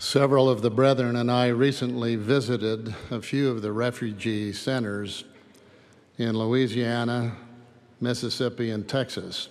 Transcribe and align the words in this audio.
Several 0.00 0.48
of 0.48 0.62
the 0.62 0.70
brethren 0.70 1.14
and 1.14 1.30
I 1.30 1.48
recently 1.48 2.16
visited 2.16 2.94
a 3.10 3.20
few 3.20 3.50
of 3.50 3.60
the 3.60 3.70
refugee 3.70 4.50
centers 4.50 5.24
in 6.16 6.38
Louisiana, 6.38 7.36
Mississippi, 8.00 8.70
and 8.70 8.88
Texas, 8.88 9.50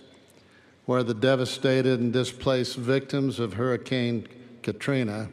where 0.88 1.04
the 1.04 1.14
devastated 1.14 2.00
and 2.00 2.12
displaced 2.12 2.78
victims 2.78 3.40
of 3.40 3.54
Hurricane 3.54 4.28
Katrina 4.64 5.30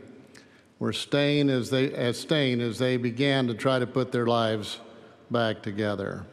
were 0.79 0.93
staying 0.93 1.49
as 1.49 1.71
they, 1.71 1.95
as 1.95 2.21
staying 2.21 2.61
as 2.61 2.79
they 2.79 2.99
began 2.99 3.47
to 3.47 3.55
try 3.55 3.79
to 3.79 3.87
put 3.87 4.13
their 4.13 4.27
lives 4.27 4.81
back 5.31 5.63
together. 5.63 6.27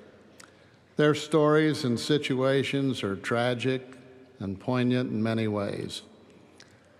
Their 0.97 1.15
stories 1.15 1.86
and 1.86 1.97
situations 1.97 3.02
are 3.02 3.15
tragic 3.15 3.95
and 4.39 4.59
poignant 4.59 5.09
in 5.09 5.23
many 5.23 5.47
ways. 5.47 6.02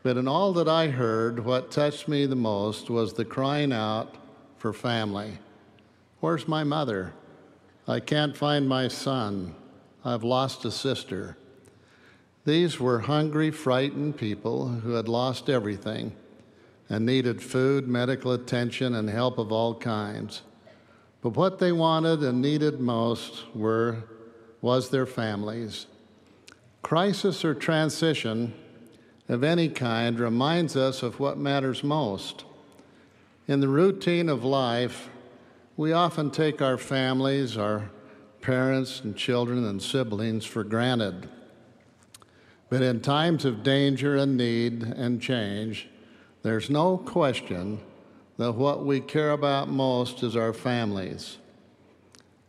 But 0.04 0.17
in 0.17 0.27
all 0.27 0.51
that 0.54 0.67
I 0.67 0.88
heard, 0.88 1.45
what 1.45 1.71
touched 1.71 2.09
me 2.09 2.25
the 2.25 2.35
most 2.35 2.89
was 2.89 3.13
the 3.13 3.23
crying 3.23 3.71
out 3.71 4.16
for 4.57 4.73
family. 4.73 5.39
Where's 6.20 6.45
my 6.45 6.66
mother? 6.66 7.13
I 7.88 8.02
can't 8.02 8.35
find 8.35 8.67
my 8.67 8.89
son. 8.89 9.55
I've 10.03 10.23
lost 10.23 10.66
a 10.66 10.71
sister. 10.71 11.38
These 12.44 12.81
were 12.81 12.99
hungry, 12.99 13.49
frightened 13.49 14.17
people 14.17 14.67
who 14.67 14.91
had 14.91 15.08
lost 15.08 15.49
everything 15.49 16.13
and 16.89 17.05
needed 17.05 17.41
food, 17.41 17.88
medical 17.88 18.33
attention, 18.33 18.95
and 18.95 19.09
help 19.09 19.38
of 19.38 19.53
all 19.53 19.73
kinds. 19.73 20.41
But 21.22 21.38
what 21.38 21.59
they 21.59 21.72
wanted 21.72 22.22
and 22.23 22.41
needed 22.41 22.81
most 22.81 23.45
were 23.55 24.03
was 24.61 24.89
their 24.89 25.05
families. 25.05 25.88
Crisis 26.81 27.45
or 27.45 27.53
transition 27.53 28.53
of 29.30 29.44
any 29.44 29.70
kind 29.70 30.20
reminds 30.20 30.76
us 30.76 31.04
of 31.04 31.20
what 31.20 31.38
matters 31.38 31.84
most. 31.84 32.44
In 33.48 33.59
the 33.59 33.67
routine 33.67 34.30
of 34.30 34.44
life, 34.44 35.09
we 35.75 35.92
often 35.92 36.30
take 36.30 36.61
our 36.61 36.78
families, 36.78 37.58
our 37.58 37.89
parents 38.42 39.02
and 39.02 39.16
children 39.16 39.66
and 39.66 39.81
siblings 39.81 40.45
for 40.45 40.64
granted. 40.64 41.30
But 42.70 42.81
in 42.81 43.02
times 43.02 43.45
of 43.45 43.64
danger 43.64 44.16
and 44.17 44.36
need 44.38 44.84
and 44.84 45.22
change, 45.22 45.90
there's 46.42 46.69
no 46.69 46.97
question 46.97 47.80
that 48.38 48.53
what 48.53 48.86
we 48.86 49.00
care 49.00 49.31
about 49.31 49.69
most 49.69 50.23
is 50.23 50.36
our 50.36 50.53
families. 50.53 51.38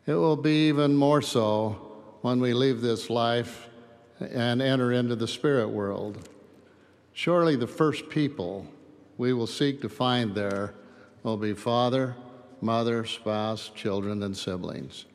It 0.07 0.15
will 0.15 0.37
be 0.37 0.69
even 0.69 0.97
more 0.97 1.23
so 1.23 1.93
when 2.23 2.41
we 2.41 2.53
leave 2.53 2.81
this 2.81 3.09
life 3.09 3.69
and 4.19 4.61
enter 4.61 4.93
into 4.93 5.17
the 5.17 5.29
spirit 5.29 5.69
world. 5.69 6.29
Surely 7.15 7.55
the 7.55 7.67
first 7.67 8.11
people 8.11 8.67
we 9.17 9.33
will 9.33 9.47
seek 9.47 9.81
to 9.81 9.89
find 9.89 10.35
there 10.35 10.75
will 11.23 11.37
be 11.37 11.55
father, 11.55 12.17
mother, 12.61 13.05
spouse, 13.05 13.71
children, 13.73 14.23
and 14.25 14.37
siblings. 14.37 15.07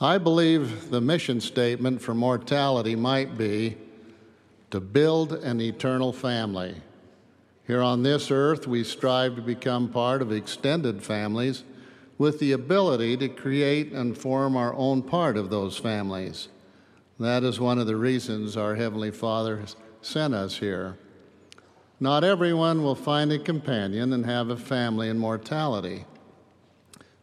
I 0.00 0.18
believe 0.18 0.90
the 0.90 1.00
mission 1.00 1.40
statement 1.40 2.00
for 2.00 2.14
mortality 2.14 2.94
might 2.94 3.36
be 3.36 3.76
to 4.70 4.80
build 4.80 5.32
an 5.32 5.60
eternal 5.60 6.12
family. 6.12 6.76
Here 7.66 7.82
on 7.82 8.04
this 8.04 8.30
earth, 8.30 8.68
we 8.68 8.84
strive 8.84 9.34
to 9.34 9.42
become 9.42 9.88
part 9.88 10.22
of 10.22 10.30
extended 10.30 11.02
families 11.02 11.64
with 12.18 12.38
the 12.38 12.52
ability 12.52 13.16
to 13.16 13.28
create 13.28 13.92
and 13.92 14.16
form 14.16 14.56
our 14.56 14.74
own 14.74 15.02
part 15.02 15.36
of 15.36 15.50
those 15.50 15.76
families. 15.76 16.48
That 17.18 17.42
is 17.42 17.58
one 17.58 17.80
of 17.80 17.88
the 17.88 17.96
reasons 17.96 18.56
our 18.56 18.76
Heavenly 18.76 19.10
Father 19.10 19.64
sent 20.02 20.34
us 20.34 20.58
here. 20.58 20.96
Not 21.98 22.24
everyone 22.24 22.82
will 22.82 22.94
find 22.94 23.30
a 23.30 23.38
companion 23.38 24.12
and 24.12 24.24
have 24.24 24.48
a 24.48 24.56
family 24.56 25.08
in 25.08 25.18
mortality, 25.18 26.06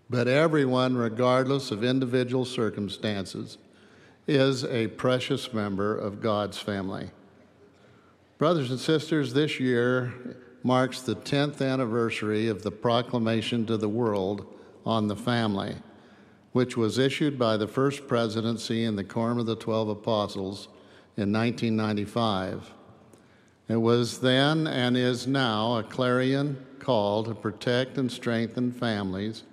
but 0.09 0.27
everyone, 0.27 0.95
regardless 0.95 1.71
of 1.71 1.83
individual 1.83 2.45
circumstances, 2.45 3.57
is 4.27 4.63
a 4.65 4.87
precious 4.87 5.53
member 5.53 5.97
of 5.97 6.21
God's 6.21 6.59
family. 6.59 7.09
Brothers 8.37 8.69
and 8.69 8.79
sisters, 8.79 9.33
this 9.33 9.59
year 9.59 10.13
marks 10.63 11.01
the 11.01 11.15
10th 11.15 11.61
anniversary 11.61 12.47
of 12.47 12.61
the 12.61 12.71
proclamation 12.71 13.65
to 13.65 13.77
the 13.77 13.89
world 13.89 14.45
on 14.85 15.07
the 15.07 15.15
family, 15.15 15.75
which 16.51 16.77
was 16.77 16.97
issued 16.97 17.39
by 17.39 17.57
the 17.57 17.67
first 17.67 18.07
presidency 18.07 18.83
in 18.83 18.95
the 18.95 19.03
Quorum 19.03 19.39
of 19.39 19.45
the 19.45 19.55
Twelve 19.55 19.89
Apostles 19.89 20.67
in 21.17 21.33
1995. 21.33 22.71
It 23.67 23.75
was 23.75 24.19
then 24.19 24.67
and 24.67 24.95
is 24.95 25.27
now 25.27 25.77
a 25.77 25.83
clarion 25.83 26.63
call 26.79 27.23
to 27.23 27.33
protect 27.33 27.97
and 27.97 28.09
strengthen 28.09 28.71
families 28.71 29.43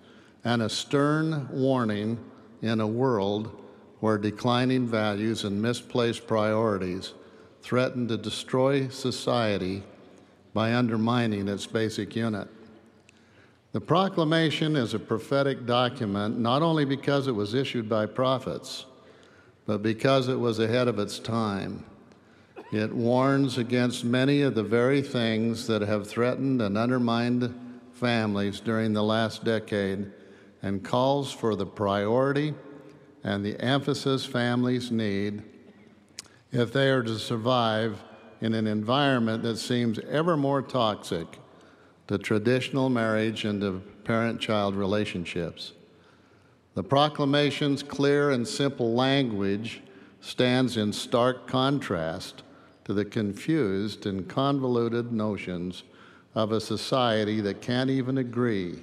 and 0.44 0.62
a 0.62 0.68
stern 0.68 1.48
warning 1.50 2.18
in 2.62 2.80
a 2.80 2.86
world 2.86 3.60
where 4.00 4.18
declining 4.18 4.86
values 4.86 5.44
and 5.44 5.60
misplaced 5.60 6.26
priorities 6.26 7.14
threaten 7.62 8.06
to 8.06 8.18
destroy 8.18 8.86
society 8.88 9.82
by 10.52 10.74
undermining 10.74 11.48
its 11.48 11.66
basic 11.66 12.14
unit. 12.14 12.46
The 13.72 13.80
proclamation 13.80 14.76
is 14.76 14.94
a 14.94 14.98
prophetic 14.98 15.66
document 15.66 16.38
not 16.38 16.62
only 16.62 16.84
because 16.84 17.26
it 17.26 17.34
was 17.34 17.54
issued 17.54 17.88
by 17.88 18.06
prophets, 18.06 18.84
but 19.66 19.82
because 19.82 20.28
it 20.28 20.38
was 20.38 20.58
ahead 20.58 20.88
of 20.88 20.98
its 20.98 21.18
time. 21.18 21.84
It 22.72 22.92
warns 22.92 23.56
against 23.56 24.04
many 24.04 24.42
of 24.42 24.54
the 24.54 24.62
very 24.62 25.00
things 25.00 25.66
that 25.68 25.82
have 25.82 26.08
threatened 26.08 26.60
and 26.60 26.76
undermined 26.76 27.54
families 27.92 28.60
during 28.60 28.92
the 28.92 29.02
last 29.02 29.44
decade 29.44 30.10
and 30.62 30.82
calls 30.82 31.32
for 31.32 31.54
the 31.54 31.66
priority 31.66 32.54
and 33.22 33.44
the 33.44 33.58
emphasis 33.60 34.26
families 34.26 34.90
need 34.90 35.42
if 36.52 36.72
they 36.72 36.90
are 36.90 37.02
to 37.02 37.18
survive 37.18 38.02
in 38.40 38.54
an 38.54 38.66
environment 38.66 39.42
that 39.42 39.56
seems 39.56 39.98
ever 40.10 40.36
more 40.36 40.62
toxic 40.62 41.38
to 42.06 42.18
traditional 42.18 42.90
marriage 42.90 43.44
and 43.44 43.60
to 43.60 43.80
parent 44.04 44.40
child 44.40 44.74
relationships. 44.74 45.72
The 46.74 46.82
proclamation's 46.82 47.82
clear 47.84 48.30
and 48.30 48.46
simple 48.46 48.94
language 48.94 49.80
stands 50.20 50.76
in 50.76 50.92
stark 50.92 51.46
contrast 51.46 52.42
to 52.84 52.92
the 52.92 53.04
confused 53.04 54.06
and 54.06 54.28
convoluted 54.28 55.12
notions 55.12 55.84
of 56.34 56.50
a 56.50 56.60
society 56.60 57.40
that 57.42 57.62
can't 57.62 57.90
even 57.90 58.18
agree 58.18 58.82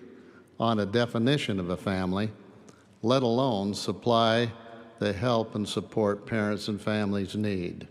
on 0.59 0.79
a 0.79 0.85
definition 0.85 1.59
of 1.59 1.69
a 1.69 1.77
family, 1.77 2.31
let 3.01 3.23
alone 3.23 3.73
supply 3.73 4.51
the 4.99 5.11
help 5.11 5.55
and 5.55 5.67
support 5.67 6.25
parents 6.25 6.69
and 6.69 6.79
families 6.79 7.35
need. 7.35 7.87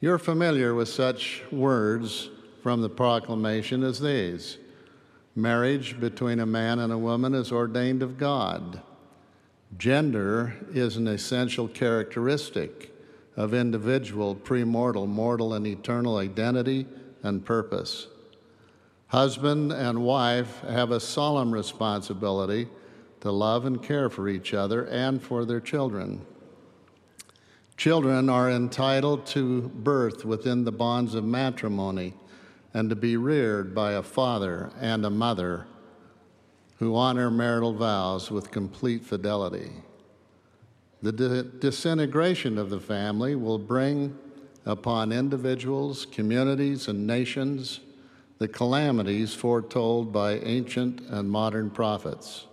You're 0.00 0.18
familiar 0.18 0.74
with 0.74 0.88
such 0.88 1.42
words 1.50 2.28
from 2.62 2.82
the 2.82 2.90
proclamation 2.90 3.82
as 3.82 4.00
these 4.00 4.58
Marriage 5.34 5.98
between 5.98 6.40
a 6.40 6.46
man 6.46 6.78
and 6.78 6.92
a 6.92 6.98
woman 6.98 7.34
is 7.34 7.50
ordained 7.50 8.02
of 8.02 8.18
God. 8.18 8.82
Gender 9.78 10.54
is 10.72 10.96
an 10.96 11.08
essential 11.08 11.66
characteristic 11.66 12.92
of 13.36 13.54
individual, 13.54 14.36
premortal, 14.36 15.08
mortal, 15.08 15.54
and 15.54 15.66
eternal 15.66 16.18
identity 16.18 16.86
and 17.22 17.44
purpose. 17.44 18.08
Husband 19.08 19.72
and 19.72 20.04
wife 20.04 20.60
have 20.60 20.90
a 20.90 21.00
solemn 21.00 21.52
responsibility 21.52 22.68
to 23.20 23.30
love 23.30 23.64
and 23.64 23.82
care 23.82 24.10
for 24.10 24.28
each 24.28 24.52
other 24.52 24.84
and 24.86 25.22
for 25.22 25.44
their 25.44 25.60
children. 25.60 26.24
Children 27.76 28.28
are 28.28 28.50
entitled 28.50 29.26
to 29.26 29.62
birth 29.68 30.24
within 30.24 30.64
the 30.64 30.72
bonds 30.72 31.14
of 31.14 31.24
matrimony 31.24 32.14
and 32.74 32.90
to 32.90 32.96
be 32.96 33.16
reared 33.16 33.74
by 33.74 33.92
a 33.92 34.02
father 34.02 34.70
and 34.80 35.04
a 35.04 35.10
mother 35.10 35.66
who 36.82 36.96
honor 36.96 37.30
marital 37.30 37.72
vows 37.72 38.28
with 38.28 38.50
complete 38.50 39.04
fidelity. 39.04 39.70
The 41.00 41.12
disintegration 41.60 42.58
of 42.58 42.70
the 42.70 42.80
family 42.80 43.36
will 43.36 43.60
bring 43.60 44.18
upon 44.66 45.12
individuals, 45.12 46.04
communities, 46.06 46.88
and 46.88 47.06
nations 47.06 47.78
the 48.38 48.48
calamities 48.48 49.32
foretold 49.32 50.12
by 50.12 50.40
ancient 50.40 51.02
and 51.02 51.30
modern 51.30 51.70
prophets. 51.70 52.46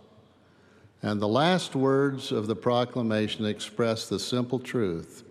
And 1.02 1.20
the 1.20 1.28
last 1.28 1.76
words 1.76 2.32
of 2.32 2.46
the 2.46 2.56
proclamation 2.56 3.46
express 3.46 4.08
the 4.08 4.20
simple 4.20 4.60
truth 4.60 5.24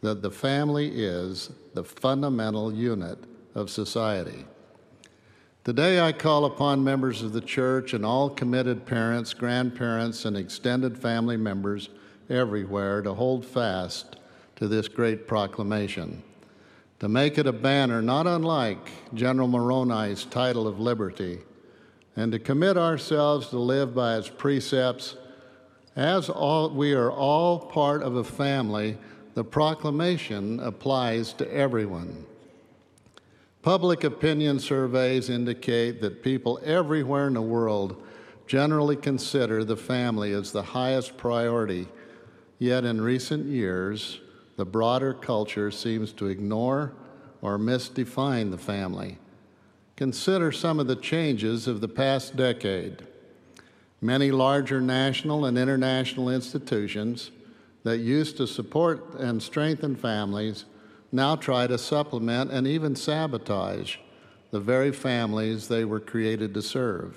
that 0.00 0.22
the 0.22 0.30
family 0.30 0.88
is 0.94 1.50
the 1.74 1.84
fundamental 1.84 2.72
unit 2.72 3.18
of 3.54 3.68
society. 3.68 4.46
Today, 5.62 6.00
I 6.00 6.12
call 6.12 6.46
upon 6.46 6.82
members 6.82 7.20
of 7.20 7.34
the 7.34 7.40
church 7.42 7.92
and 7.92 8.04
all 8.04 8.30
committed 8.30 8.86
parents, 8.86 9.34
grandparents, 9.34 10.24
and 10.24 10.34
extended 10.34 10.96
family 10.96 11.36
members 11.36 11.90
everywhere 12.30 13.02
to 13.02 13.12
hold 13.12 13.44
fast 13.44 14.16
to 14.56 14.66
this 14.68 14.88
great 14.88 15.28
proclamation. 15.28 16.22
to 17.00 17.08
make 17.08 17.38
it 17.38 17.46
a 17.46 17.52
banner 17.52 18.02
not 18.02 18.26
unlike 18.26 18.90
General 19.14 19.48
Moroni's 19.48 20.26
title 20.26 20.68
of 20.68 20.78
liberty, 20.78 21.38
and 22.14 22.30
to 22.30 22.38
commit 22.38 22.76
ourselves 22.76 23.48
to 23.48 23.58
live 23.58 23.94
by 23.94 24.18
its 24.18 24.28
precepts. 24.28 25.16
As 25.96 26.28
all, 26.28 26.68
we 26.70 26.92
are 26.92 27.10
all 27.10 27.58
part 27.58 28.02
of 28.02 28.16
a 28.16 28.24
family, 28.24 28.98
the 29.34 29.44
proclamation 29.44 30.60
applies 30.60 31.32
to 31.34 31.50
everyone. 31.52 32.26
Public 33.62 34.04
opinion 34.04 34.58
surveys 34.58 35.28
indicate 35.28 36.00
that 36.00 36.22
people 36.22 36.58
everywhere 36.64 37.26
in 37.26 37.34
the 37.34 37.42
world 37.42 38.02
generally 38.46 38.96
consider 38.96 39.64
the 39.64 39.76
family 39.76 40.32
as 40.32 40.50
the 40.50 40.62
highest 40.62 41.18
priority. 41.18 41.86
Yet 42.58 42.84
in 42.84 43.02
recent 43.02 43.46
years, 43.46 44.20
the 44.56 44.64
broader 44.64 45.12
culture 45.12 45.70
seems 45.70 46.12
to 46.14 46.26
ignore 46.26 46.92
or 47.42 47.58
misdefine 47.58 48.50
the 48.50 48.58
family. 48.58 49.18
Consider 49.94 50.52
some 50.52 50.80
of 50.80 50.86
the 50.86 50.96
changes 50.96 51.68
of 51.68 51.82
the 51.82 51.88
past 51.88 52.36
decade. 52.36 53.06
Many 54.00 54.30
larger 54.30 54.80
national 54.80 55.44
and 55.44 55.58
international 55.58 56.30
institutions 56.30 57.30
that 57.82 57.98
used 57.98 58.38
to 58.38 58.46
support 58.46 59.14
and 59.18 59.42
strengthen 59.42 59.96
families 59.96 60.64
now 61.12 61.36
try 61.36 61.66
to 61.66 61.78
supplement 61.78 62.50
and 62.50 62.66
even 62.66 62.94
sabotage 62.94 63.96
the 64.50 64.60
very 64.60 64.92
families 64.92 65.68
they 65.68 65.84
were 65.84 66.00
created 66.00 66.54
to 66.54 66.62
serve. 66.62 67.16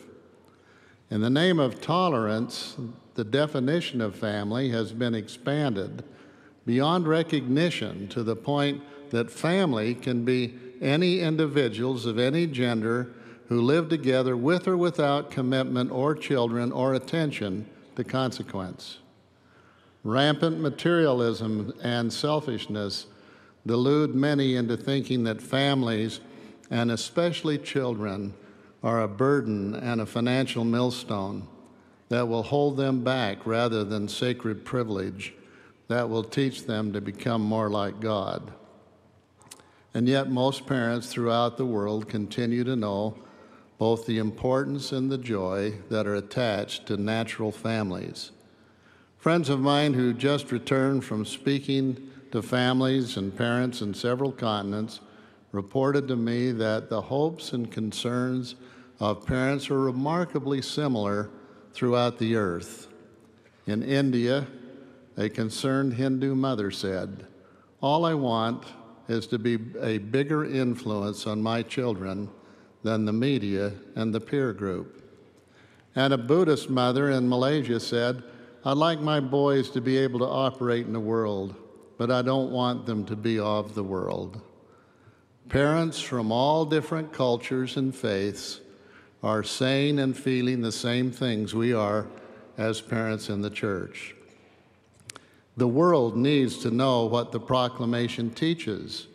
In 1.10 1.22
the 1.22 1.30
name 1.30 1.60
of 1.60 1.82
tolerance, 1.82 2.76
the 3.16 3.24
definition 3.24 4.02
of 4.02 4.16
family 4.16 4.70
has 4.70 4.92
been 4.92 5.14
expanded 5.14 6.04
beyond 6.66 7.08
recognition 7.08 8.08
to 8.08 8.24
the 8.24 8.36
point 8.36 8.82
that 9.12 9.30
family 9.30 9.94
can 9.94 10.26
be 10.26 10.56
any 10.82 11.20
individuals 11.20 12.06
of 12.06 12.18
any 12.18 12.48
gender 12.48 13.14
who 13.48 13.62
live 13.62 13.90
together 13.90 14.36
with 14.36 14.68
or 14.68 14.78
without 14.78 15.30
commitment 15.30 15.92
or 15.92 16.16
children 16.16 16.72
or 16.72 16.94
attention 16.94 17.68
to 17.96 18.04
consequence. 18.04 19.00
Rampant 20.04 20.60
materialism 20.60 21.74
and 21.84 22.12
selfishness 22.12 23.08
delude 23.66 24.14
many 24.14 24.56
into 24.56 24.78
thinking 24.78 25.24
that 25.24 25.42
families, 25.42 26.20
and 26.70 26.92
especially 26.92 27.58
children, 27.58 28.34
are 28.82 29.02
a 29.02 29.08
burden 29.08 29.74
and 29.74 30.02
a 30.02 30.06
financial 30.06 30.66
millstone 30.66 31.48
that 32.10 32.28
will 32.28 32.44
hold 32.44 32.78
them 32.78 33.04
back 33.04 33.46
rather 33.46 33.84
than 33.84 34.08
sacred 34.08 34.66
privilege 34.66 35.34
that 35.88 36.10
will 36.10 36.24
teach 36.24 36.66
them 36.66 36.94
to 36.94 37.02
become 37.02 37.42
more 37.42 37.70
like 37.70 38.00
God. 38.00 38.52
And 39.94 40.08
yet, 40.08 40.30
most 40.30 40.66
parents 40.66 41.08
throughout 41.08 41.58
the 41.58 41.66
world 41.66 42.10
continue 42.10 42.64
to 42.64 42.76
know 42.76 43.18
both 43.78 44.06
the 44.06 44.18
importance 44.18 44.92
and 44.92 45.12
the 45.12 45.18
joy 45.18 45.74
that 45.90 46.08
are 46.08 46.16
attached 46.16 46.86
to 46.88 46.98
natural 46.98 47.52
families. 47.52 48.32
Friends 49.18 49.50
of 49.50 49.60
mine 49.60 49.94
who 49.94 50.14
just 50.14 50.52
returned 50.52 51.04
from 51.06 51.26
speaking 51.26 52.10
to 52.34 52.42
families 52.42 53.16
and 53.16 53.38
parents 53.38 53.84
in 53.84 53.94
several 53.94 54.32
continents 54.32 55.02
reported 55.52 56.08
to 56.08 56.16
me 56.16 56.52
that 56.52 56.90
the 56.90 57.00
hopes 57.00 57.54
and 57.54 57.72
concerns 57.72 58.56
of 59.00 59.24
parents 59.24 59.70
are 59.70 59.80
remarkably 59.80 60.60
similar 60.60 61.30
throughout 61.74 62.18
the 62.18 62.36
earth. 62.36 62.88
In 63.68 63.84
India, 63.84 64.48
a 65.16 65.30
concerned 65.30 65.94
Hindu 65.94 66.34
mother 66.34 66.72
said, 66.72 67.28
All 67.82 68.04
I 68.04 68.16
want 68.16 68.66
is 69.08 69.28
to 69.28 69.38
be 69.38 69.60
a 69.80 70.00
bigger 70.00 70.44
influence 70.44 71.28
on 71.28 71.40
my 71.40 71.62
children 71.62 72.32
than 72.82 73.06
the 73.06 73.14
media 73.14 73.74
and 73.96 74.12
the 74.12 74.20
peer 74.20 74.54
group. 74.54 75.04
And 75.96 76.12
a 76.12 76.18
Buddhist 76.18 76.68
mother 76.68 77.12
in 77.12 77.30
Malaysia 77.30 77.80
said, 77.80 78.24
I'd 78.66 78.78
like 78.78 79.00
my 79.02 79.20
boys 79.20 79.70
to 79.70 79.82
be 79.82 79.98
able 79.98 80.18
to 80.20 80.26
operate 80.26 80.88
in 80.88 80.94
the 80.94 81.00
world, 81.00 81.56
but 81.98 82.12
I 82.12 82.22
don't 82.22 82.52
want 82.52 82.86
them 82.86 83.06
to 83.06 83.16
be 83.16 83.40
of 83.40 83.76
the 83.76 83.84
world. 83.84 84.42
Parents 85.50 86.00
from 86.00 86.32
all 86.32 86.66
different 86.66 87.12
cultures 87.14 87.78
and 87.78 87.94
faiths 87.94 88.62
are 89.22 89.44
saying 89.44 90.00
and 90.00 90.18
feeling 90.18 90.62
the 90.62 90.72
same 90.72 91.12
things 91.12 91.54
we 91.54 91.74
are 91.74 92.08
as 92.58 92.82
parents 92.82 93.30
in 93.30 93.42
the 93.42 93.50
church. 93.50 94.16
The 95.56 95.68
world 95.68 96.18
needs 96.18 96.58
to 96.60 96.72
know 96.72 97.06
what 97.06 97.32
the 97.32 97.40
proclamation 97.40 98.32
teaches 98.32 99.08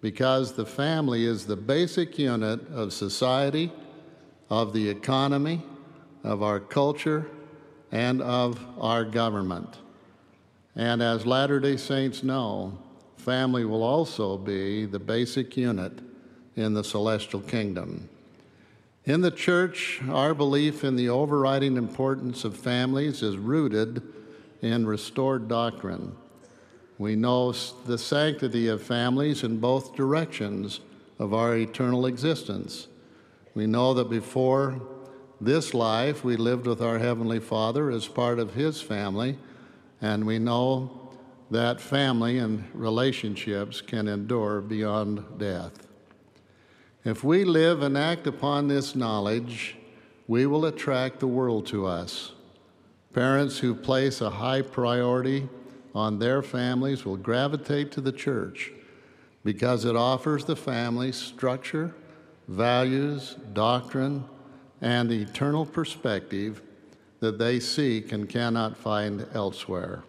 because 0.00 0.52
the 0.52 0.66
family 0.66 1.24
is 1.24 1.46
the 1.46 1.56
basic 1.56 2.18
unit 2.18 2.60
of 2.70 2.92
society, 2.92 3.72
of 4.48 4.72
the 4.72 4.88
economy, 4.88 5.62
of 6.24 6.42
our 6.42 6.60
culture, 6.60 7.28
and 7.92 8.22
of 8.22 8.64
our 8.80 9.04
government. 9.04 9.78
And 10.76 11.02
as 11.02 11.26
Latter 11.26 11.60
day 11.60 11.76
Saints 11.76 12.22
know, 12.22 12.78
family 13.16 13.64
will 13.64 13.82
also 13.82 14.36
be 14.38 14.86
the 14.86 14.98
basic 14.98 15.56
unit 15.56 15.92
in 16.56 16.74
the 16.74 16.84
celestial 16.84 17.40
kingdom. 17.40 18.08
In 19.04 19.22
the 19.22 19.30
church, 19.30 20.00
our 20.10 20.34
belief 20.34 20.84
in 20.84 20.96
the 20.96 21.08
overriding 21.08 21.76
importance 21.76 22.44
of 22.44 22.56
families 22.56 23.22
is 23.22 23.36
rooted 23.36 24.02
in 24.62 24.86
restored 24.86 25.48
doctrine. 25.48 26.14
We 26.98 27.16
know 27.16 27.52
the 27.86 27.96
sanctity 27.96 28.68
of 28.68 28.82
families 28.82 29.42
in 29.42 29.58
both 29.58 29.96
directions 29.96 30.80
of 31.18 31.32
our 31.32 31.56
eternal 31.56 32.04
existence. 32.06 32.88
We 33.54 33.66
know 33.66 33.94
that 33.94 34.10
before 34.10 34.80
this 35.40 35.72
life, 35.72 36.22
we 36.22 36.36
lived 36.36 36.66
with 36.66 36.82
our 36.82 36.98
Heavenly 36.98 37.40
Father 37.40 37.90
as 37.90 38.06
part 38.06 38.38
of 38.38 38.54
His 38.54 38.82
family, 38.82 39.38
and 40.00 40.26
we 40.26 40.38
know 40.38 41.10
that 41.50 41.80
family 41.80 42.38
and 42.38 42.64
relationships 42.74 43.80
can 43.80 44.08
endure 44.08 44.60
beyond 44.60 45.22
death. 45.38 45.86
If 47.04 47.24
we 47.24 47.44
live 47.44 47.82
and 47.82 47.96
act 47.96 48.26
upon 48.26 48.68
this 48.68 48.94
knowledge, 48.94 49.76
we 50.28 50.46
will 50.46 50.66
attract 50.66 51.18
the 51.18 51.26
world 51.26 51.66
to 51.66 51.86
us. 51.86 52.32
Parents 53.12 53.58
who 53.58 53.74
place 53.74 54.20
a 54.20 54.30
high 54.30 54.62
priority 54.62 55.48
on 55.94 56.18
their 56.18 56.42
families 56.42 57.04
will 57.04 57.16
gravitate 57.16 57.90
to 57.92 58.00
the 58.00 58.12
church 58.12 58.72
because 59.44 59.84
it 59.84 59.96
offers 59.96 60.44
the 60.44 60.54
family 60.54 61.10
structure, 61.10 61.94
values, 62.46 63.36
doctrine, 63.52 64.24
and 64.80 65.10
the 65.10 65.22
eternal 65.22 65.66
perspective 65.66 66.62
that 67.20 67.38
they 67.38 67.60
seek 67.60 68.12
and 68.12 68.28
cannot 68.28 68.76
find 68.76 69.26
elsewhere. 69.32 70.02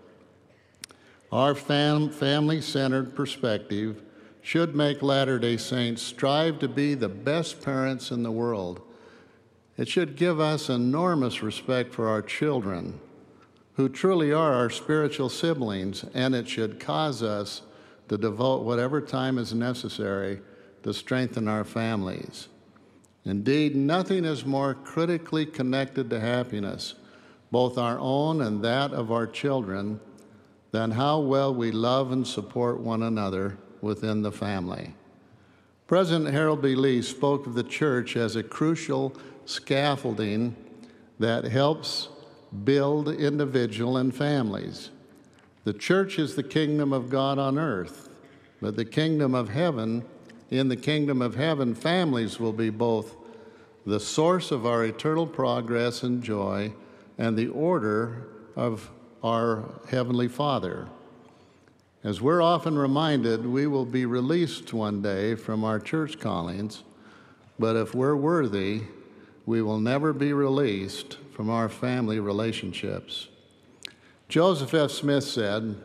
Our 1.31 1.55
fam- 1.55 2.09
family 2.09 2.61
centered 2.61 3.15
perspective 3.15 4.01
should 4.41 4.75
make 4.75 5.01
Latter 5.01 5.37
day 5.37 5.57
Saints 5.57 6.01
strive 6.01 6.59
to 6.59 6.67
be 6.67 6.93
the 6.93 7.09
best 7.09 7.61
parents 7.61 8.11
in 8.11 8.23
the 8.23 8.31
world 8.31 8.81
it 9.77 9.87
should 9.87 10.15
give 10.15 10.39
us 10.39 10.69
enormous 10.69 11.41
respect 11.41 11.93
for 11.93 12.07
our 12.07 12.21
children, 12.21 12.99
who 13.73 13.89
truly 13.89 14.31
are 14.31 14.53
our 14.53 14.69
spiritual 14.69 15.27
siblings, 15.27 16.05
and 16.13 16.35
it 16.35 16.47
should 16.47 16.79
cause 16.79 17.23
us 17.23 17.63
to 18.07 18.15
devote 18.15 18.63
whatever 18.63 19.01
time 19.01 19.37
is 19.37 19.55
necessary 19.55 20.41
to 20.83 20.93
strengthen 20.93 21.47
our 21.47 21.63
families. 21.63 22.47
Indeed, 23.25 23.75
nothing 23.75 24.23
is 24.23 24.45
more 24.45 24.73
critically 24.73 25.47
connected 25.47 26.11
to 26.11 26.19
happiness, 26.19 26.95
both 27.51 27.77
our 27.77 27.99
own 27.99 28.41
and 28.41 28.63
that 28.63 28.91
of 28.93 29.11
our 29.11 29.27
children, 29.27 29.99
than 30.71 30.91
how 30.91 31.19
well 31.19 31.53
we 31.53 31.69
love 31.71 32.11
and 32.11 32.25
support 32.25 32.79
one 32.79 33.03
another 33.03 33.57
within 33.81 34.21
the 34.21 34.31
family. 34.31 34.93
President 35.85 36.33
Harold 36.33 36.61
B. 36.61 36.75
Lee 36.75 37.01
spoke 37.01 37.45
of 37.45 37.53
the 37.53 37.63
church 37.63 38.15
as 38.15 38.37
a 38.37 38.43
crucial 38.43 39.13
scaffolding 39.45 40.55
that 41.19 41.43
helps 41.43 42.07
build 42.63 43.09
individual 43.09 43.97
and 43.97 44.15
families. 44.15 44.89
The 45.65 45.73
church 45.73 46.17
is 46.17 46.35
the 46.35 46.43
kingdom 46.43 46.93
of 46.93 47.09
God 47.09 47.37
on 47.37 47.59
earth, 47.59 48.09
but 48.61 48.77
the 48.77 48.85
kingdom 48.85 49.35
of 49.35 49.49
heaven, 49.49 50.05
in 50.49 50.69
the 50.69 50.77
kingdom 50.77 51.21
of 51.21 51.35
heaven, 51.35 51.75
families 51.75 52.39
will 52.39 52.53
be 52.53 52.69
both 52.69 53.15
the 53.85 53.99
source 53.99 54.51
of 54.51 54.65
our 54.65 54.85
eternal 54.85 55.27
progress 55.27 56.03
and 56.03 56.23
joy 56.23 56.71
and 57.17 57.37
the 57.37 57.47
order 57.47 58.27
of 58.55 58.89
our 59.23 59.69
Heavenly 59.89 60.27
Father. 60.27 60.87
As 62.03 62.19
we're 62.19 62.41
often 62.41 62.77
reminded, 62.77 63.45
we 63.45 63.67
will 63.67 63.85
be 63.85 64.05
released 64.05 64.73
one 64.73 65.01
day 65.01 65.35
from 65.35 65.63
our 65.63 65.79
church 65.79 66.19
callings, 66.19 66.83
but 67.59 67.75
if 67.75 67.93
we're 67.93 68.15
worthy, 68.15 68.81
we 69.45 69.61
will 69.61 69.79
never 69.79 70.11
be 70.13 70.33
released 70.33 71.17
from 71.33 71.49
our 71.49 71.69
family 71.69 72.19
relationships. 72.19 73.27
Joseph 74.29 74.73
F. 74.73 74.91
Smith 74.91 75.23
said, 75.23 75.75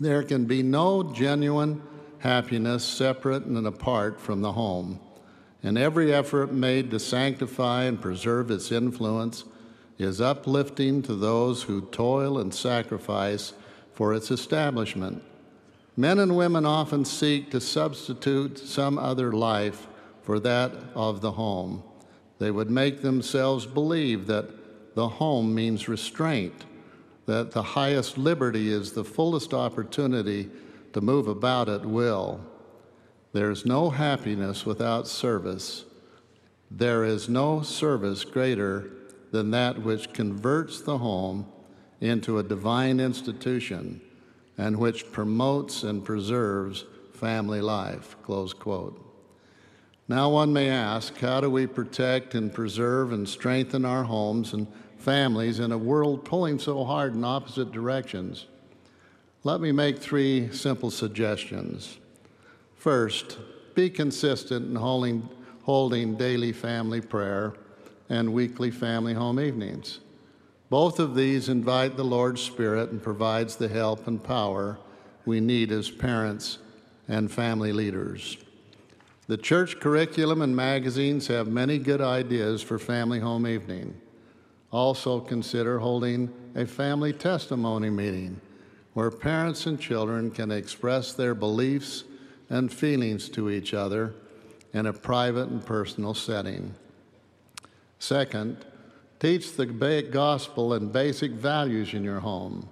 There 0.00 0.22
can 0.22 0.46
be 0.46 0.62
no 0.62 1.02
genuine 1.02 1.82
happiness 2.20 2.84
separate 2.84 3.44
and 3.44 3.66
apart 3.66 4.20
from 4.20 4.40
the 4.40 4.52
home, 4.52 5.00
and 5.62 5.76
every 5.76 6.14
effort 6.14 6.52
made 6.52 6.90
to 6.90 6.98
sanctify 6.98 7.84
and 7.84 8.00
preserve 8.00 8.50
its 8.50 8.72
influence 8.72 9.44
is 9.98 10.20
uplifting 10.20 11.02
to 11.02 11.14
those 11.14 11.62
who 11.64 11.80
toil 11.80 12.38
and 12.38 12.54
sacrifice 12.54 13.54
for 13.92 14.12
its 14.12 14.30
establishment. 14.30 15.22
Men 15.96 16.18
and 16.18 16.36
women 16.36 16.66
often 16.66 17.04
seek 17.04 17.50
to 17.50 17.60
substitute 17.60 18.58
some 18.58 18.98
other 18.98 19.32
life 19.32 19.86
for 20.22 20.38
that 20.40 20.72
of 20.94 21.22
the 21.22 21.32
home. 21.32 21.82
They 22.38 22.50
would 22.50 22.70
make 22.70 23.00
themselves 23.00 23.64
believe 23.64 24.26
that 24.26 24.94
the 24.94 25.08
home 25.08 25.54
means 25.54 25.88
restraint, 25.88 26.66
that 27.24 27.52
the 27.52 27.62
highest 27.62 28.18
liberty 28.18 28.70
is 28.70 28.92
the 28.92 29.04
fullest 29.04 29.54
opportunity 29.54 30.50
to 30.92 31.00
move 31.00 31.28
about 31.28 31.68
at 31.68 31.86
will. 31.86 32.40
There 33.32 33.50
is 33.50 33.64
no 33.64 33.90
happiness 33.90 34.66
without 34.66 35.06
service. 35.06 35.84
There 36.70 37.04
is 37.04 37.28
no 37.28 37.62
service 37.62 38.24
greater 38.24 38.90
than 39.36 39.50
that 39.50 39.82
which 39.82 40.14
converts 40.14 40.80
the 40.80 40.96
home 40.96 41.44
into 42.00 42.38
a 42.38 42.42
divine 42.42 42.98
institution 42.98 44.00
and 44.56 44.78
which 44.78 45.12
promotes 45.12 45.82
and 45.82 46.02
preserves 46.02 46.86
family 47.12 47.60
life. 47.60 48.16
Close 48.22 48.54
quote. 48.54 48.98
Now, 50.08 50.30
one 50.30 50.54
may 50.54 50.70
ask 50.70 51.18
how 51.18 51.42
do 51.42 51.50
we 51.50 51.66
protect 51.66 52.34
and 52.34 52.50
preserve 52.50 53.12
and 53.12 53.28
strengthen 53.28 53.84
our 53.84 54.04
homes 54.04 54.54
and 54.54 54.66
families 54.96 55.60
in 55.60 55.70
a 55.70 55.76
world 55.76 56.24
pulling 56.24 56.58
so 56.58 56.82
hard 56.84 57.14
in 57.14 57.22
opposite 57.22 57.72
directions? 57.72 58.46
Let 59.44 59.60
me 59.60 59.70
make 59.70 59.98
three 59.98 60.50
simple 60.50 60.90
suggestions. 60.90 61.98
First, 62.74 63.36
be 63.74 63.90
consistent 63.90 64.66
in 64.70 64.76
holding, 64.76 65.28
holding 65.64 66.16
daily 66.16 66.52
family 66.52 67.02
prayer 67.02 67.52
and 68.08 68.32
weekly 68.32 68.70
family 68.70 69.14
home 69.14 69.40
evenings. 69.40 70.00
Both 70.68 70.98
of 70.98 71.14
these 71.14 71.48
invite 71.48 71.96
the 71.96 72.04
Lord's 72.04 72.40
Spirit 72.40 72.90
and 72.90 73.02
provides 73.02 73.56
the 73.56 73.68
help 73.68 74.06
and 74.06 74.22
power 74.22 74.78
we 75.24 75.40
need 75.40 75.70
as 75.72 75.90
parents 75.90 76.58
and 77.08 77.30
family 77.30 77.72
leaders. 77.72 78.36
The 79.28 79.36
church 79.36 79.80
curriculum 79.80 80.42
and 80.42 80.54
magazines 80.54 81.26
have 81.26 81.48
many 81.48 81.78
good 81.78 82.00
ideas 82.00 82.62
for 82.62 82.78
family 82.78 83.20
home 83.20 83.46
evening. 83.46 84.00
Also, 84.70 85.20
consider 85.20 85.78
holding 85.78 86.32
a 86.54 86.66
family 86.66 87.12
testimony 87.12 87.90
meeting 87.90 88.40
where 88.94 89.10
parents 89.10 89.66
and 89.66 89.80
children 89.80 90.30
can 90.30 90.50
express 90.50 91.12
their 91.12 91.34
beliefs 91.34 92.04
and 92.50 92.72
feelings 92.72 93.28
to 93.28 93.50
each 93.50 93.74
other 93.74 94.14
in 94.72 94.86
a 94.86 94.92
private 94.92 95.48
and 95.48 95.64
personal 95.64 96.14
setting. 96.14 96.74
Second, 97.98 98.64
teach 99.18 99.56
the 99.56 99.66
gospel 100.10 100.72
and 100.74 100.92
basic 100.92 101.32
values 101.32 101.94
in 101.94 102.04
your 102.04 102.20
home. 102.20 102.68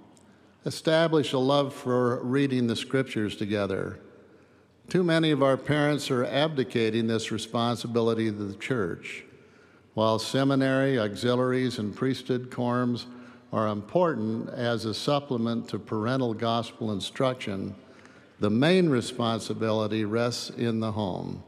Establish 0.65 1.33
a 1.33 1.39
love 1.39 1.73
for 1.73 2.23
reading 2.23 2.67
the 2.67 2.75
scriptures 2.75 3.35
together 3.35 3.99
too 4.87 5.03
many 5.03 5.31
of 5.31 5.41
our 5.41 5.57
parents 5.57 6.11
are 6.11 6.25
abdicating 6.25 7.07
this 7.07 7.31
responsibility 7.31 8.25
to 8.25 8.31
the 8.31 8.55
church. 8.55 9.23
While 9.95 10.19
seminary, 10.19 10.99
auxiliaries, 10.99 11.79
and 11.79 11.95
priesthood 11.95 12.51
quorums 12.51 13.05
are 13.51 13.67
important 13.67 14.49
as 14.49 14.85
a 14.85 14.93
supplement 14.93 15.69
to 15.69 15.79
parental 15.79 16.35
gospel 16.35 16.91
instruction, 16.91 17.73
the 18.39 18.49
main 18.49 18.89
responsibility 18.89 20.05
rests 20.05 20.51
in 20.51 20.81
the 20.81 20.91
home. 20.91 21.41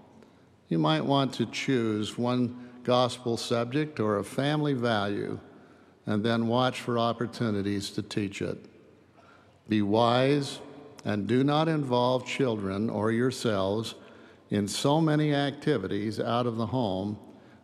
You 0.70 0.80
might 0.80 1.06
want 1.06 1.34
to 1.36 1.46
choose 1.46 2.18
one 2.18 2.67
gospel 2.88 3.36
subject 3.36 4.00
or 4.00 4.18
a 4.18 4.24
family 4.24 4.74
value 4.74 5.38
and 6.06 6.24
then 6.24 6.48
watch 6.48 6.80
for 6.80 6.98
opportunities 6.98 7.90
to 7.90 8.02
teach 8.02 8.42
it. 8.42 8.66
Be 9.68 9.82
wise, 9.82 10.60
and 11.04 11.28
do 11.28 11.44
not 11.44 11.68
involve 11.68 12.26
children 12.26 12.90
or 12.90 13.12
yourselves 13.12 13.96
in 14.50 14.70
so 14.70 15.02
many 15.02 15.34
activities 15.34 16.18
out 16.18 16.48
of 16.48 16.56
the 16.56 16.68
home 16.68 17.20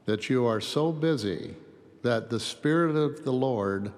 that 0.05 0.29
you 0.29 0.45
are 0.45 0.59
so 0.59 0.91
busy 0.91 1.55
that 2.01 2.29
the 2.29 2.39
Spirit 2.39 2.97
of 2.97 3.23
the 3.23 3.31
Lord 3.31 3.93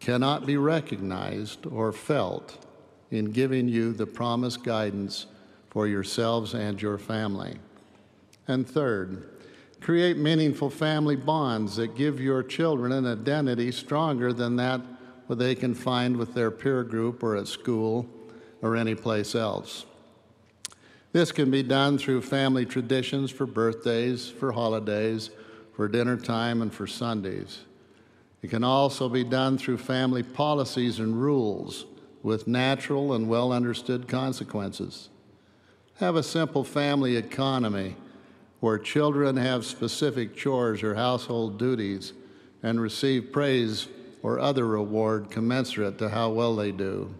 cannot 0.00 0.44
be 0.44 0.58
recognized 0.58 1.64
or 1.66 1.92
felt 1.92 2.66
in 3.10 3.32
giving 3.32 3.68
you 3.68 3.94
the 3.94 4.06
promised 4.06 4.62
guidance 4.62 5.24
for 5.70 5.86
yourselves 5.86 6.52
and 6.52 6.80
your 6.80 6.98
family. 6.98 7.56
And 8.46 8.68
third, 8.68 9.37
create 9.80 10.16
meaningful 10.16 10.70
family 10.70 11.16
bonds 11.16 11.76
that 11.76 11.94
give 11.94 12.20
your 12.20 12.42
children 12.42 12.92
an 12.92 13.06
identity 13.06 13.72
stronger 13.72 14.32
than 14.32 14.56
that 14.56 14.80
what 15.26 15.38
they 15.38 15.54
can 15.54 15.74
find 15.74 16.16
with 16.16 16.34
their 16.34 16.50
peer 16.50 16.82
group 16.82 17.22
or 17.22 17.36
at 17.36 17.46
school 17.46 18.06
or 18.62 18.76
anyplace 18.76 19.34
else. 19.34 19.84
This 21.12 21.32
can 21.32 21.50
be 21.50 21.62
done 21.62 21.98
through 21.98 22.22
family 22.22 22.66
traditions 22.66 23.30
for 23.30 23.46
birthdays, 23.46 24.28
for 24.28 24.52
holidays, 24.52 25.30
for 25.74 25.88
dinner 25.88 26.16
time, 26.16 26.60
and 26.60 26.72
for 26.72 26.86
Sundays. 26.86 27.60
It 28.42 28.48
can 28.50 28.64
also 28.64 29.08
be 29.08 29.24
done 29.24 29.58
through 29.58 29.78
family 29.78 30.22
policies 30.22 30.98
and 30.98 31.20
rules 31.20 31.86
with 32.22 32.46
natural 32.46 33.14
and 33.14 33.28
well 33.28 33.52
understood 33.52 34.08
consequences. 34.08 35.08
Have 35.96 36.16
a 36.16 36.22
simple 36.22 36.62
family 36.62 37.16
economy 37.16 37.96
where 38.60 38.78
children 38.78 39.36
have 39.36 39.64
specific 39.64 40.36
chores 40.36 40.82
or 40.82 40.94
household 40.94 41.58
duties 41.58 42.12
and 42.62 42.80
receive 42.80 43.32
praise 43.32 43.88
or 44.22 44.38
other 44.38 44.66
reward 44.66 45.30
commensurate 45.30 45.98
to 45.98 46.08
how 46.08 46.28
well 46.30 46.56
they 46.56 46.72
do. 46.72 47.14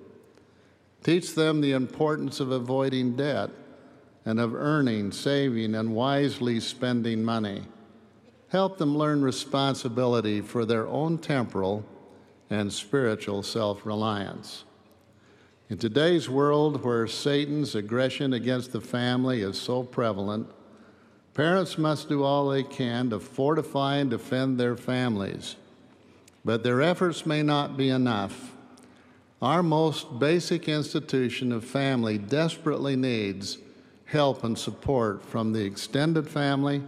Teach 1.02 1.34
them 1.34 1.60
the 1.60 1.72
importance 1.72 2.40
of 2.40 2.50
avoiding 2.50 3.14
debt 3.16 3.50
and 4.24 4.40
of 4.40 4.54
earning, 4.54 5.12
saving, 5.12 5.74
and 5.74 5.94
wisely 5.94 6.60
spending 6.60 7.24
money. 7.24 7.62
Help 8.48 8.78
them 8.78 8.96
learn 8.96 9.22
responsibility 9.22 10.40
for 10.40 10.64
their 10.64 10.88
own 10.88 11.18
temporal 11.18 11.84
and 12.50 12.72
spiritual 12.72 13.42
self 13.42 13.86
reliance. 13.86 14.64
In 15.70 15.76
today's 15.76 16.30
world 16.30 16.82
where 16.82 17.06
Satan's 17.06 17.74
aggression 17.74 18.32
against 18.32 18.72
the 18.72 18.80
family 18.80 19.42
is 19.42 19.60
so 19.60 19.82
prevalent, 19.82 20.48
parents 21.38 21.78
must 21.78 22.08
do 22.08 22.24
all 22.24 22.48
they 22.48 22.64
can 22.64 23.10
to 23.10 23.20
fortify 23.20 23.98
and 23.98 24.10
defend 24.10 24.58
their 24.58 24.76
families. 24.76 25.54
But 26.44 26.64
their 26.64 26.82
efforts 26.82 27.24
may 27.24 27.44
not 27.44 27.76
be 27.76 27.90
enough. 27.90 28.50
Our 29.40 29.62
most 29.62 30.18
basic 30.18 30.68
institution 30.68 31.52
of 31.52 31.64
family 31.64 32.18
desperately 32.18 32.96
needs 32.96 33.58
help 34.06 34.42
and 34.42 34.58
support 34.58 35.24
from 35.24 35.52
the 35.52 35.64
extended 35.64 36.28
family 36.28 36.82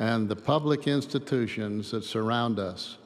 and 0.00 0.28
the 0.28 0.34
public 0.34 0.88
institutions 0.88 1.92
that 1.92 2.02
surround 2.02 2.58
us. 2.58 2.96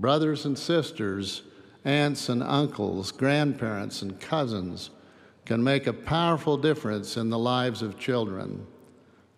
Brothers 0.00 0.44
and 0.44 0.58
sisters, 0.58 1.42
aunts 1.84 2.28
and 2.28 2.42
uncles, 2.42 3.12
grandparents 3.12 4.02
and 4.02 4.18
cousins 4.18 4.90
can 5.44 5.62
make 5.62 5.86
a 5.86 5.92
powerful 5.92 6.56
difference 6.56 7.16
in 7.16 7.30
the 7.30 7.38
lives 7.38 7.80
of 7.80 7.96
children. 7.96 8.66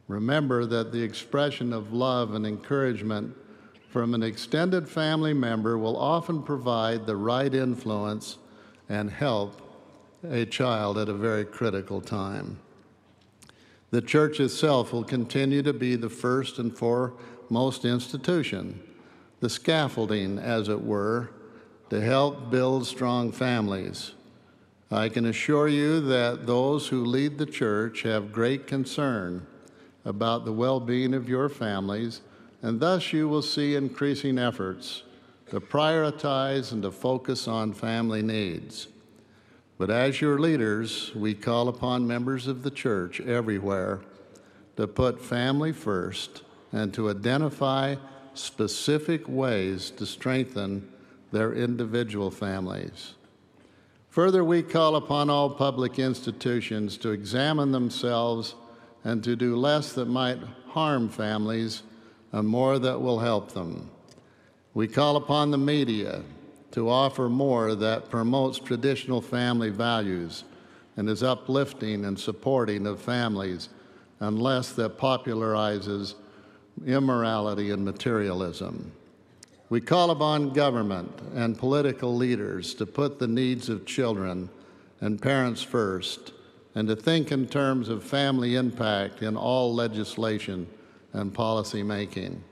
Remember 0.09 0.65
that 0.67 0.93
the 0.93 1.03
expression 1.03 1.73
of 1.73 1.93
love 1.93 2.35
and 2.35 2.47
encouragement 2.47 3.37
from 3.89 4.15
an 4.15 4.23
extended 4.23 4.89
family 4.89 5.33
member 5.33 5.77
will 5.79 5.97
often 5.97 6.43
provide 6.43 7.07
the 7.07 7.17
right 7.17 7.53
influence 7.53 8.39
and 8.89 9.11
help 9.11 9.63
a 10.31 10.45
child 10.45 10.99
at 10.99 11.09
a 11.09 11.15
very 11.15 11.45
critical 11.45 12.01
time. 12.01 12.59
The 13.91 14.03
church 14.03 14.39
itself 14.39 14.93
will 14.93 15.05
continue 15.05 15.63
to 15.63 15.73
be 15.73 15.97
the 15.97 16.11
first 16.11 16.59
and 16.59 16.77
foremost 16.77 17.85
institution, 17.85 18.81
the 19.41 19.51
scaffolding, 19.51 20.39
as 20.39 20.69
it 20.69 20.83
were, 20.83 21.31
to 21.91 22.01
help 22.01 22.51
build 22.51 22.87
strong 22.87 23.33
families. 23.33 24.13
I 24.91 25.09
can 25.09 25.27
assure 25.27 25.69
you 25.69 26.01
that 26.01 26.47
those 26.47 26.89
who 26.89 27.05
lead 27.05 27.39
the 27.39 27.47
church 27.47 28.03
have 28.03 28.33
great 28.33 28.67
concern 28.67 29.47
about 30.07 30.45
the 30.45 30.53
well 30.53 30.81
being 30.81 31.13
of 31.13 31.29
your 31.29 31.51
families, 31.51 32.23
and 32.63 32.81
thus 32.81 33.13
you 33.13 33.29
will 33.29 33.43
see 33.43 33.75
increasing 33.75 34.39
efforts 34.39 35.03
to 35.51 35.61
prioritize 35.61 36.73
and 36.73 36.83
to 36.83 36.91
focus 36.91 37.47
on 37.47 37.75
family 37.75 38.23
needs. 38.23 38.89
But 39.79 39.91
as 39.91 40.21
your 40.21 40.39
leaders, 40.39 41.13
we 41.15 41.35
call 41.35 41.69
upon 41.69 42.07
members 42.07 42.47
of 42.47 42.63
the 42.63 42.71
church 42.71 43.21
everywhere 43.21 44.01
to 44.77 44.87
put 44.87 45.21
family 45.21 45.73
first 45.73 46.43
and 46.73 46.95
to 46.95 47.11
identify 47.11 47.97
specific 48.35 49.29
ways 49.29 49.91
to 49.91 50.07
strengthen 50.07 50.91
their 51.33 51.53
individual 51.53 52.31
families. 52.31 53.15
Further, 54.11 54.43
we 54.43 54.63
call 54.63 54.97
upon 54.97 55.29
all 55.29 55.51
public 55.51 55.99
institutions 55.99 56.97
to 56.99 57.11
examine 57.11 57.73
themselves 57.73 58.55
and 59.07 59.23
to 59.23 59.37
do 59.37 59.55
less 59.55 59.93
that 59.93 60.09
might 60.09 60.41
harm 60.67 61.09
families 61.09 61.85
and 62.33 62.47
more 62.47 62.77
that 62.81 63.01
will 63.01 63.21
help 63.21 63.53
them. 63.53 63.89
We 64.75 64.89
call 64.89 65.15
upon 65.15 65.53
the 65.53 65.59
media 65.59 66.25
to 66.73 66.91
offer 66.91 67.29
more 67.29 67.77
that 67.77 68.11
promotes 68.11 68.59
traditional 68.59 69.21
family 69.21 69.71
values 69.71 70.43
and 70.97 71.09
is 71.09 71.23
uplifting 71.23 72.05
and 72.05 72.19
supporting 72.19 72.85
of 72.85 73.01
families 73.01 73.69
and 74.19 74.43
less 74.43 74.73
that 74.73 74.99
popularizes 74.99 76.15
immorality 76.85 77.71
and 77.71 77.85
materialism. 77.85 78.91
We 79.71 79.81
call 79.81 80.11
upon 80.11 80.53
government 80.53 81.13
and 81.33 81.57
political 81.57 82.17
leaders 82.17 82.75
to 82.75 82.87
put 82.87 83.21
the 83.21 83.29
needs 83.29 83.69
of 83.69 83.87
children 83.87 84.51
and 85.01 85.23
parents 85.23 85.63
first 85.63 86.33
and 86.77 86.87
to 86.87 86.95
think 86.95 87.33
in 87.33 87.49
terms 87.49 87.89
of 87.89 88.05
family 88.05 88.55
impact 88.55 89.23
in 89.23 89.35
all 89.35 89.75
legislation 89.75 90.67
and 91.15 91.33
policy 91.33 91.83
making. 91.83 92.45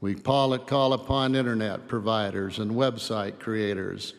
We 0.00 0.14
call 0.14 0.54
upon 0.94 1.34
internet 1.34 1.86
providers 1.86 2.58
and 2.58 2.70
website 2.70 3.38
creators 3.38 4.14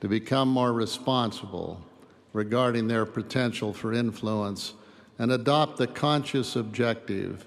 to 0.00 0.08
become 0.08 0.48
more 0.48 0.72
responsible 0.72 1.84
regarding 2.32 2.88
their 2.88 3.04
potential 3.04 3.74
for 3.74 3.92
influence 3.92 4.72
and 5.18 5.30
adopt 5.30 5.76
the 5.76 5.86
conscious 5.86 6.56
objective 6.56 7.46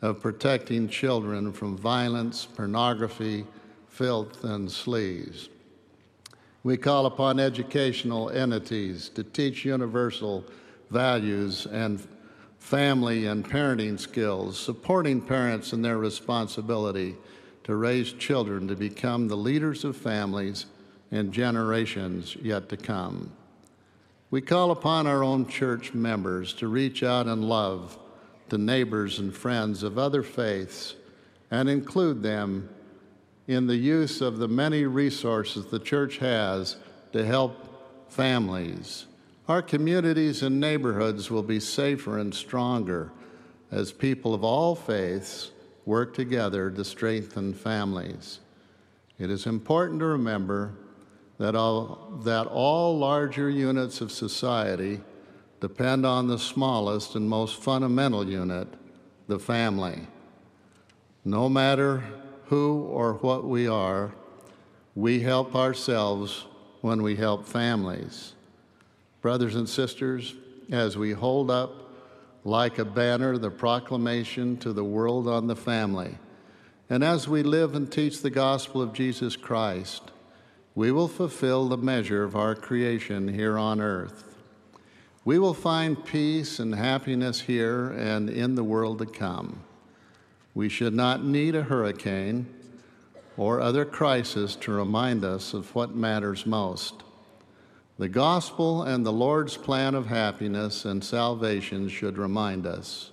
of 0.00 0.20
protecting 0.20 0.88
children 0.88 1.52
from 1.52 1.76
violence, 1.76 2.46
pornography, 2.46 3.44
filth, 3.88 4.44
and 4.44 4.68
sleaze. 4.68 5.48
We 6.62 6.76
call 6.76 7.06
upon 7.06 7.40
educational 7.40 8.30
entities 8.30 9.08
to 9.10 9.24
teach 9.24 9.64
universal 9.64 10.44
values 10.90 11.66
and 11.66 12.06
family 12.58 13.26
and 13.26 13.48
parenting 13.48 13.98
skills, 13.98 14.58
supporting 14.58 15.20
parents 15.20 15.72
in 15.72 15.82
their 15.82 15.98
responsibility 15.98 17.16
to 17.64 17.76
raise 17.76 18.12
children 18.12 18.68
to 18.68 18.76
become 18.76 19.28
the 19.28 19.36
leaders 19.36 19.84
of 19.84 19.96
families 19.96 20.66
and 21.10 21.32
generations 21.32 22.36
yet 22.36 22.68
to 22.68 22.76
come. 22.76 23.32
We 24.30 24.40
call 24.40 24.70
upon 24.70 25.06
our 25.06 25.24
own 25.24 25.46
church 25.46 25.94
members 25.94 26.52
to 26.54 26.68
reach 26.68 27.02
out 27.02 27.26
and 27.26 27.44
love 27.44 27.98
the 28.48 28.58
neighbors 28.58 29.18
and 29.18 29.34
friends 29.34 29.82
of 29.82 29.98
other 29.98 30.22
faiths 30.22 30.94
and 31.50 31.68
include 31.68 32.22
them 32.22 32.68
in 33.46 33.66
the 33.66 33.76
use 33.76 34.20
of 34.20 34.38
the 34.38 34.48
many 34.48 34.84
resources 34.84 35.66
the 35.66 35.78
church 35.78 36.18
has 36.18 36.76
to 37.12 37.24
help 37.24 38.10
families. 38.10 39.06
Our 39.48 39.62
communities 39.62 40.42
and 40.42 40.60
neighborhoods 40.60 41.30
will 41.30 41.42
be 41.42 41.58
safer 41.58 42.18
and 42.18 42.34
stronger 42.34 43.10
as 43.70 43.92
people 43.92 44.34
of 44.34 44.44
all 44.44 44.74
faiths 44.74 45.52
work 45.86 46.12
together 46.12 46.70
to 46.70 46.84
strengthen 46.84 47.54
families. 47.54 48.40
It 49.18 49.30
is 49.30 49.46
important 49.46 50.00
to 50.00 50.06
remember 50.06 50.74
that 51.38 51.54
all, 51.54 52.20
that 52.24 52.46
all 52.46 52.98
larger 52.98 53.48
units 53.48 54.02
of 54.02 54.12
society 54.12 55.00
depend 55.60 56.04
on 56.04 56.26
the 56.26 56.38
smallest 56.38 57.14
and 57.14 57.26
most 57.26 57.62
fundamental 57.62 58.28
unit, 58.28 58.68
the 59.28 59.38
family. 59.38 60.06
No 61.24 61.48
matter 61.48 62.04
who 62.46 62.82
or 62.82 63.14
what 63.14 63.46
we 63.46 63.66
are, 63.66 64.12
we 64.94 65.20
help 65.20 65.54
ourselves 65.54 66.44
when 66.82 67.02
we 67.02 67.16
help 67.16 67.46
families. 67.46 68.34
Brothers 69.20 69.56
and 69.56 69.68
sisters, 69.68 70.34
as 70.70 70.96
we 70.96 71.12
hold 71.12 71.50
up 71.50 71.90
like 72.44 72.78
a 72.78 72.84
banner 72.84 73.36
the 73.36 73.50
proclamation 73.50 74.56
to 74.58 74.72
the 74.72 74.84
world 74.84 75.26
on 75.26 75.46
the 75.46 75.56
family, 75.56 76.18
and 76.88 77.02
as 77.02 77.28
we 77.28 77.42
live 77.42 77.74
and 77.74 77.90
teach 77.90 78.22
the 78.22 78.30
gospel 78.30 78.80
of 78.80 78.92
Jesus 78.92 79.36
Christ, 79.36 80.10
we 80.74 80.92
will 80.92 81.08
fulfill 81.08 81.68
the 81.68 81.76
measure 81.76 82.22
of 82.22 82.36
our 82.36 82.54
creation 82.54 83.28
here 83.28 83.58
on 83.58 83.80
earth. 83.80 84.24
We 85.24 85.38
will 85.38 85.52
find 85.52 86.04
peace 86.04 86.60
and 86.60 86.74
happiness 86.74 87.40
here 87.40 87.90
and 87.90 88.30
in 88.30 88.54
the 88.54 88.64
world 88.64 89.00
to 89.00 89.06
come. 89.06 89.64
We 90.54 90.68
should 90.68 90.94
not 90.94 91.24
need 91.24 91.54
a 91.54 91.64
hurricane 91.64 92.46
or 93.36 93.60
other 93.60 93.84
crisis 93.84 94.56
to 94.56 94.72
remind 94.72 95.24
us 95.24 95.52
of 95.52 95.74
what 95.74 95.94
matters 95.94 96.46
most. 96.46 97.02
The 97.98 98.08
gospel 98.08 98.84
and 98.84 99.04
the 99.04 99.12
Lord's 99.12 99.56
plan 99.56 99.96
of 99.96 100.06
happiness 100.06 100.84
and 100.84 101.02
salvation 101.02 101.88
should 101.88 102.16
remind 102.16 102.64
us. 102.64 103.10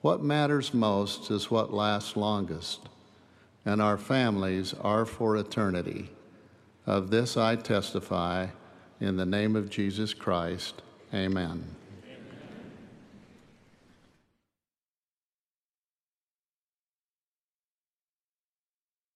What 0.00 0.20
matters 0.20 0.74
most 0.74 1.30
is 1.30 1.48
what 1.48 1.72
lasts 1.72 2.16
longest, 2.16 2.88
and 3.64 3.80
our 3.80 3.96
families 3.96 4.74
are 4.74 5.06
for 5.06 5.36
eternity. 5.36 6.10
Of 6.86 7.10
this 7.10 7.36
I 7.36 7.54
testify 7.54 8.48
in 9.00 9.16
the 9.16 9.26
name 9.26 9.54
of 9.54 9.70
Jesus 9.70 10.12
Christ. 10.12 10.82
Amen. 11.14 11.76